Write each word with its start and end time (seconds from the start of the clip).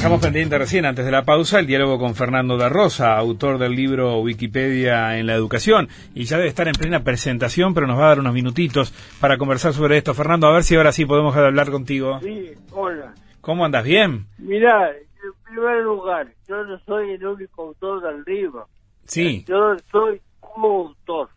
Dejamos 0.00 0.22
pendiente 0.22 0.56
recién, 0.56 0.86
antes 0.86 1.04
de 1.04 1.10
la 1.10 1.24
pausa, 1.24 1.58
el 1.60 1.66
diálogo 1.66 1.98
con 1.98 2.14
Fernando 2.14 2.56
da 2.56 2.70
Rosa, 2.70 3.18
autor 3.18 3.58
del 3.58 3.76
libro 3.76 4.18
Wikipedia 4.20 5.18
en 5.18 5.26
la 5.26 5.34
educación. 5.34 5.88
Y 6.14 6.24
ya 6.24 6.38
debe 6.38 6.48
estar 6.48 6.66
en 6.68 6.72
plena 6.72 7.04
presentación, 7.04 7.74
pero 7.74 7.86
nos 7.86 7.98
va 7.98 8.06
a 8.06 8.08
dar 8.08 8.20
unos 8.20 8.32
minutitos 8.32 8.94
para 9.20 9.36
conversar 9.36 9.74
sobre 9.74 9.98
esto. 9.98 10.14
Fernando, 10.14 10.46
a 10.46 10.54
ver 10.54 10.62
si 10.62 10.74
ahora 10.74 10.92
sí 10.92 11.04
podemos 11.04 11.36
hablar 11.36 11.70
contigo. 11.70 12.18
Sí, 12.20 12.50
hola. 12.70 13.12
¿Cómo 13.42 13.66
andas? 13.66 13.84
¿Bien? 13.84 14.24
Mira, 14.38 14.90
en 14.90 15.44
primer 15.44 15.82
lugar, 15.82 16.28
yo 16.48 16.64
no 16.64 16.78
soy 16.86 17.10
el 17.10 17.26
único 17.26 17.64
autor 17.64 18.00
del 18.02 18.24
libro. 18.24 18.68
Sí. 19.04 19.44
Yo 19.46 19.76
soy 19.92 20.18
coautor. 20.40 21.28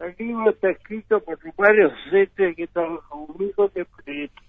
El 0.00 0.16
libro 0.18 0.50
está 0.50 0.70
escrito 0.70 1.20
por 1.20 1.38
varios 1.56 1.92
docentes 2.06 2.56
que 2.56 2.66
trabajan 2.66 2.98
conmigo 3.08 3.70
de 3.72 3.84
proyecto. 3.84 4.42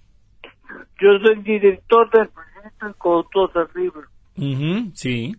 Yo 0.99 1.19
soy 1.23 1.43
director 1.43 2.09
del 2.09 2.29
proyecto 2.29 2.50
del 2.85 3.67
libro. 3.75 4.07
Ujú, 4.37 4.91
sí. 4.93 5.35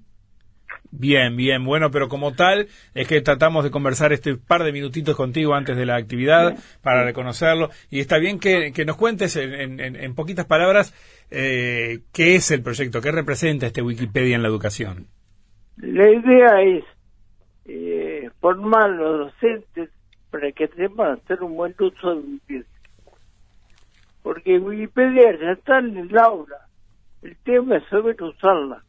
Bien, 0.91 1.37
bien. 1.37 1.65
Bueno, 1.65 1.91
pero 1.91 2.09
como 2.09 2.35
tal, 2.35 2.69
es 2.95 3.09
que 3.09 3.21
tratamos 3.23 3.65
de 3.65 3.71
conversar 3.71 4.13
este 4.13 4.37
par 4.37 4.63
de 4.63 4.73
minutitos 4.73 5.17
contigo 5.17 5.55
antes 5.55 5.77
de 5.77 5.87
la 5.87 5.97
actividad 5.97 6.57
para 6.83 7.05
reconocerlo. 7.05 7.71
Y 7.91 8.01
está 8.01 8.19
bien 8.19 8.39
que, 8.39 8.73
que 8.73 8.85
nos 8.85 8.97
cuentes 8.97 9.37
en, 9.37 9.81
en- 9.81 9.97
en 9.97 10.15
poquitas 10.15 10.45
palabras 10.47 10.95
eh, 11.31 12.01
qué 12.13 12.35
es 12.35 12.51
el 12.51 12.63
proyecto, 12.63 13.01
qué 13.01 13.11
representa 13.11 13.67
este 13.67 13.81
Wikipedia 13.83 14.37
en 14.37 14.43
la 14.43 14.49
educación. 14.49 15.07
La 15.79 16.11
idea 16.11 16.61
es 16.63 16.85
eh, 17.65 18.31
formar 18.41 18.85
a 18.85 18.89
los 18.89 19.19
docentes 19.33 19.89
para 20.31 20.53
que 20.53 20.69
sepan 20.69 21.13
hacer 21.23 21.43
un 21.43 21.57
buen 21.57 21.75
uso 21.79 22.11
de 22.15 22.21
Wikipedia. 22.21 22.67
Porque 24.23 24.59
Wikipedia 24.59 25.39
ya 25.41 25.53
está 25.53 25.79
en 25.79 25.97
el 25.97 26.19
aula. 26.19 26.57
El 27.23 27.37
tema 27.45 27.77
es 27.77 27.89
saber 27.89 28.21
usarla. 28.23 28.83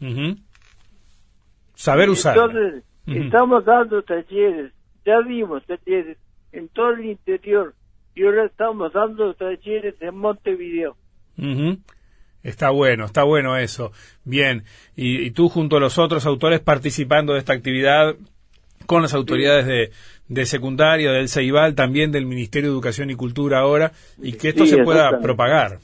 Ujú. 0.00 0.36
Saber 1.74 2.10
usar. 2.10 2.36
Entonces, 2.36 2.84
estamos 3.06 3.64
dando 3.64 4.02
talleres, 4.02 4.72
ya 5.04 5.20
dimos 5.22 5.64
talleres 5.66 6.16
en 6.52 6.68
todo 6.68 6.90
el 6.90 7.04
interior 7.04 7.74
y 8.14 8.24
ahora 8.24 8.46
estamos 8.46 8.92
dando 8.92 9.34
talleres 9.34 9.94
en 10.00 10.16
Montevideo. 10.16 10.96
Ujú. 11.38 11.78
Está 12.42 12.70
bueno, 12.70 13.04
está 13.04 13.24
bueno 13.24 13.56
eso. 13.58 13.92
Bien, 14.24 14.64
y, 14.94 15.22
y 15.26 15.30
tú 15.32 15.48
junto 15.48 15.76
a 15.76 15.80
los 15.80 15.98
otros 15.98 16.24
autores 16.26 16.60
participando 16.60 17.34
de 17.34 17.40
esta 17.40 17.52
actividad 17.52 18.16
con 18.86 19.02
las 19.02 19.14
autoridades 19.14 19.66
de, 19.66 19.90
de 20.28 20.46
secundaria, 20.46 21.10
del 21.10 21.28
CEIBAL, 21.28 21.74
también 21.74 22.12
del 22.12 22.24
Ministerio 22.24 22.70
de 22.70 22.74
Educación 22.74 23.10
y 23.10 23.16
Cultura 23.16 23.58
ahora, 23.58 23.92
y 24.22 24.34
que 24.34 24.50
esto 24.50 24.64
Sí, 24.64 24.70
se 24.70 24.82
pueda 24.84 25.20
propagar. 25.20 25.80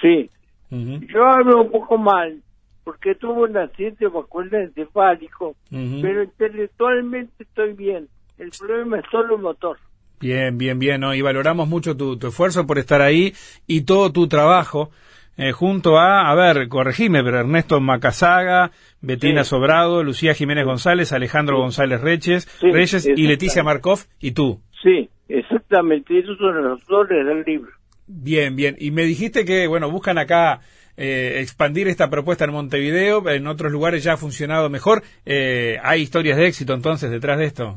Sí, 0.00 0.30
Yo 0.70 1.24
hablo 1.24 1.62
un 1.62 1.70
poco 1.70 1.98
mal 1.98 2.40
porque 2.84 3.14
tuve 3.14 3.42
un 3.50 3.56
accidente 3.56 4.06
vascular 4.08 4.62
encefálico, 4.62 5.54
ujú. 5.70 5.98
pero 6.02 6.22
intelectualmente 6.22 7.42
estoy 7.42 7.72
bien. 7.74 8.08
El 8.38 8.50
problema 8.58 8.98
es 8.98 9.04
solo 9.10 9.36
el 9.36 9.42
motor. 9.42 9.76
Bien, 10.20 10.58
bien, 10.58 10.78
bien, 10.78 11.00
¿no? 11.00 11.14
y 11.14 11.22
valoramos 11.22 11.68
mucho 11.68 11.96
tu, 11.96 12.18
tu 12.18 12.28
esfuerzo 12.28 12.66
por 12.66 12.78
estar 12.78 13.00
ahí 13.00 13.32
y 13.66 13.82
todo 13.82 14.12
tu 14.12 14.28
trabajo 14.28 14.90
eh, 15.36 15.52
junto 15.52 15.98
a, 15.98 16.30
a 16.30 16.34
ver, 16.34 16.68
corregime, 16.68 17.22
pero 17.24 17.40
Ernesto 17.40 17.80
Macasaga, 17.80 18.72
Betina 19.00 19.44
Sí. 19.44 19.50
Sobrado, 19.50 20.02
Lucía 20.02 20.34
Jiménez 20.34 20.66
González, 20.66 21.12
Alejandro 21.12 21.58
González 21.58 22.00
Reyes, 22.02 22.44
Sí, 22.60 22.70
Reyes 22.70 23.06
y. 23.06 23.26
Leticia 23.26 23.62
Markov 23.62 24.00
y 24.20 24.32
tú. 24.32 24.60
Sí, 24.82 25.08
exactamente, 25.28 26.18
esos 26.18 26.36
son 26.36 26.62
los 26.62 26.80
autores 26.82 27.24
del 27.26 27.42
libro. 27.44 27.72
Bien, 28.12 28.56
bien. 28.56 28.74
Y 28.78 28.90
me 28.90 29.04
dijiste 29.04 29.44
que, 29.44 29.68
bueno, 29.68 29.88
buscan 29.88 30.18
acá 30.18 30.60
eh, 30.96 31.38
expandir 31.40 31.86
esta 31.86 32.10
propuesta 32.10 32.44
en 32.44 32.50
Montevideo, 32.50 33.28
en 33.30 33.46
otros 33.46 33.70
lugares 33.70 34.02
ya 34.02 34.14
ha 34.14 34.16
funcionado 34.16 34.68
mejor. 34.68 35.02
Eh, 35.24 35.78
¿Hay 35.84 36.02
historias 36.02 36.36
de 36.36 36.48
éxito 36.48 36.74
entonces 36.74 37.08
detrás 37.08 37.38
de 37.38 37.44
esto? 37.44 37.76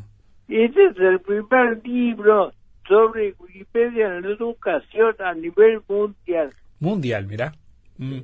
Este 0.49 0.85
es 0.85 0.97
el 0.97 1.19
primer 1.19 1.85
libro 1.85 2.51
sobre 2.87 3.35
Wikipedia 3.37 4.07
en 4.07 4.23
la 4.23 4.29
educación 4.29 5.15
a 5.19 5.35
nivel 5.35 5.81
mundial. 5.87 6.49
Mundial, 6.79 7.27
mirá. 7.27 7.53
Mm. 7.99 8.21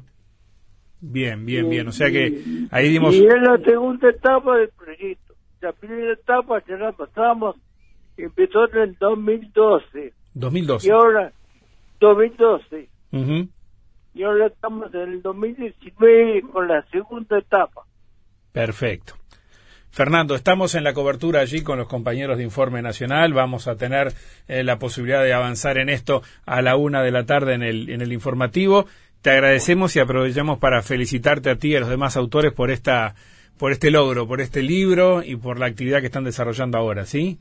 Bien, 1.01 1.45
bien, 1.45 1.69
bien. 1.69 1.87
O 1.87 1.91
sea 1.91 2.09
que 2.09 2.41
ahí 2.71 2.89
dimos... 2.89 3.13
Y 3.13 3.25
es 3.25 3.41
la 3.41 3.57
segunda 3.63 4.09
etapa 4.09 4.57
del 4.57 4.69
proyecto. 4.69 5.35
La 5.61 5.73
primera 5.73 6.13
etapa 6.13 6.63
ya 6.67 6.75
la 6.75 6.91
pasamos, 6.91 7.55
empezó 8.17 8.67
en 8.73 8.77
el 8.79 8.95
2012 8.97 10.07
y 10.07 10.11
2012. 10.33 10.91
ahora 10.91 11.31
2012 11.99 12.89
Ujú. 13.11 13.47
y 14.13 14.23
ahora 14.23 14.47
estamos 14.47 14.93
en 14.93 15.01
el 15.01 15.21
2019 15.21 16.41
con 16.51 16.67
la 16.67 16.83
segunda 16.91 17.37
etapa. 17.37 17.83
Perfecto. 18.51 19.13
Fernando, 19.91 20.35
estamos 20.35 20.75
en 20.75 20.83
la 20.83 20.93
cobertura 20.93 21.39
allí 21.39 21.63
con 21.63 21.79
los 21.79 21.87
compañeros 21.87 22.37
de 22.37 22.43
Informe 22.43 22.81
Nacional. 22.81 23.33
Vamos 23.33 23.67
a 23.67 23.75
tener 23.75 24.13
eh, 24.47 24.63
la 24.63 24.77
posibilidad 24.77 25.23
de 25.23 25.33
avanzar 25.33 25.77
en 25.77 25.89
esto 25.89 26.21
a 26.45 26.61
la 26.61 26.75
una 26.75 27.01
de 27.01 27.11
la 27.11 27.25
tarde 27.25 27.55
en 27.55 27.63
el, 27.63 27.89
en 27.89 28.01
el 28.01 28.13
informativo. 28.13 28.85
Te 29.21 29.31
agradecemos 29.31 29.95
y 29.95 29.99
aprovechamos 29.99 30.59
para 30.59 30.81
felicitarte 30.81 31.49
a 31.49 31.55
ti 31.55 31.69
y 31.69 31.75
a 31.75 31.79
los 31.79 31.89
demás 31.89 32.17
autores 32.17 32.53
por 32.53 32.71
esta 32.71 33.15
por 33.57 33.73
este 33.73 33.91
logro, 33.91 34.25
por 34.25 34.39
este 34.39 34.63
libro 34.63 35.21
y 35.21 35.35
por 35.35 35.59
la 35.59 35.65
actividad 35.65 35.99
que 35.99 36.05
están 36.05 36.23
desarrollando 36.23 36.77
ahora, 36.77 37.05
¿sí? 37.05 37.37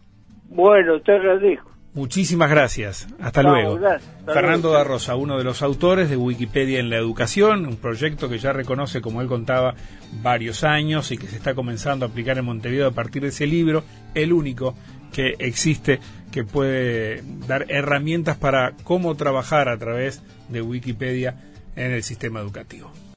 Bueno, 0.48 1.00
te 1.00 1.12
agradezco. 1.12 1.70
Muchísimas 1.98 2.48
gracias. 2.48 3.08
Hasta 3.18 3.42
luego. 3.42 3.74
gracias. 3.74 4.08
Hasta 4.20 4.32
Fernando 4.32 4.68
luego. 4.68 4.84
da 4.84 4.84
Rosa, 4.84 5.16
uno 5.16 5.36
de 5.36 5.42
los 5.42 5.62
autores 5.62 6.08
de 6.08 6.16
Wikipedia 6.16 6.78
en 6.78 6.90
la 6.90 6.96
educación, 6.96 7.66
un 7.66 7.76
proyecto 7.76 8.28
que 8.28 8.38
ya 8.38 8.52
reconoce, 8.52 9.00
como 9.00 9.20
él 9.20 9.26
contaba, 9.26 9.74
varios 10.22 10.62
años 10.62 11.10
y 11.10 11.18
que 11.18 11.26
se 11.26 11.34
está 11.34 11.56
comenzando 11.56 12.06
a 12.06 12.08
aplicar 12.10 12.38
en 12.38 12.44
Montevideo 12.44 12.86
a 12.86 12.92
partir 12.92 13.22
de 13.22 13.28
ese 13.30 13.48
libro, 13.48 13.82
el 14.14 14.32
único 14.32 14.76
que 15.12 15.34
existe 15.40 15.98
que 16.30 16.44
puede 16.44 17.24
dar 17.48 17.66
herramientas 17.68 18.36
para 18.36 18.74
cómo 18.84 19.16
trabajar 19.16 19.68
a 19.68 19.76
través 19.76 20.22
de 20.48 20.62
Wikipedia 20.62 21.34
en 21.74 21.90
el 21.90 22.04
sistema 22.04 22.38
educativo. 22.38 22.92